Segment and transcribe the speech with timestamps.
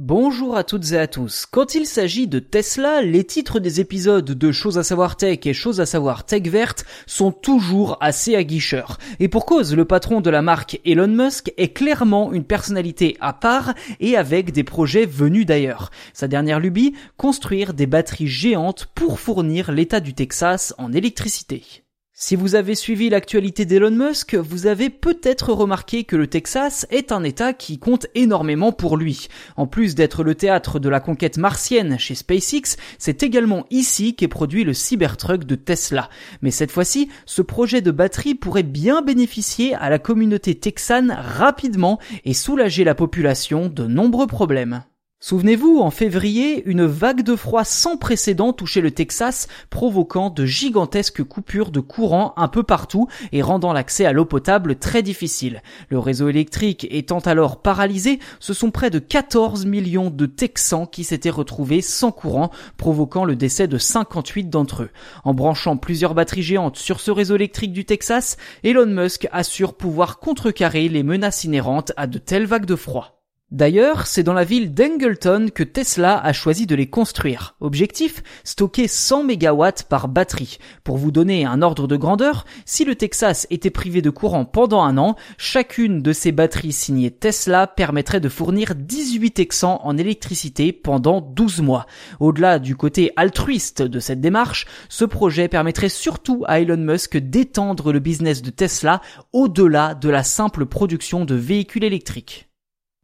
[0.00, 1.44] Bonjour à toutes et à tous.
[1.44, 5.52] Quand il s'agit de Tesla, les titres des épisodes de Choses à savoir tech et
[5.52, 8.98] Choses à savoir tech verte sont toujours assez aguicheurs.
[9.18, 13.32] Et pour cause, le patron de la marque Elon Musk est clairement une personnalité à
[13.32, 15.90] part et avec des projets venus d'ailleurs.
[16.12, 21.82] Sa dernière lubie, construire des batteries géantes pour fournir l'état du Texas en électricité.
[22.20, 27.12] Si vous avez suivi l'actualité d'Elon Musk, vous avez peut-être remarqué que le Texas est
[27.12, 29.28] un État qui compte énormément pour lui.
[29.56, 34.26] En plus d'être le théâtre de la conquête martienne chez SpaceX, c'est également ici qu'est
[34.26, 36.10] produit le Cybertruck de Tesla.
[36.42, 42.00] Mais cette fois-ci, ce projet de batterie pourrait bien bénéficier à la communauté texane rapidement
[42.24, 44.82] et soulager la population de nombreux problèmes.
[45.20, 51.24] Souvenez-vous, en février, une vague de froid sans précédent touchait le Texas, provoquant de gigantesques
[51.24, 55.60] coupures de courant un peu partout et rendant l'accès à l'eau potable très difficile.
[55.88, 61.02] Le réseau électrique étant alors paralysé, ce sont près de 14 millions de Texans qui
[61.02, 64.90] s'étaient retrouvés sans courant, provoquant le décès de 58 d'entre eux.
[65.24, 70.20] En branchant plusieurs batteries géantes sur ce réseau électrique du Texas, Elon Musk assure pouvoir
[70.20, 73.17] contrecarrer les menaces inhérentes à de telles vagues de froid.
[73.50, 77.56] D'ailleurs, c'est dans la ville d'Engleton que Tesla a choisi de les construire.
[77.60, 80.58] Objectif, stocker 100 MW par batterie.
[80.84, 84.82] Pour vous donner un ordre de grandeur, si le Texas était privé de courant pendant
[84.82, 90.74] un an, chacune de ces batteries signées Tesla permettrait de fournir 18 Texans en électricité
[90.74, 91.86] pendant 12 mois.
[92.20, 97.94] Au-delà du côté altruiste de cette démarche, ce projet permettrait surtout à Elon Musk d'étendre
[97.94, 99.00] le business de Tesla
[99.32, 102.47] au-delà de la simple production de véhicules électriques.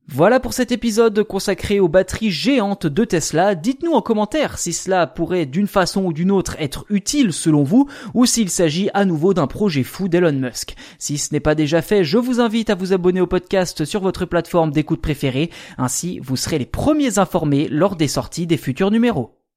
[0.07, 3.55] Voilà pour cet épisode consacré aux batteries géantes de Tesla.
[3.55, 7.89] Dites-nous en commentaire si cela pourrait d'une façon ou d'une autre être utile selon vous
[8.13, 10.77] ou s'il s'agit à nouveau d'un projet fou d'Elon Musk.
[10.99, 14.03] Si ce n'est pas déjà fait, je vous invite à vous abonner au podcast sur
[14.03, 15.51] votre plateforme d'écoute préférée.
[15.79, 19.44] Ainsi, vous serez les premiers informés lors des sorties des futurs numéros.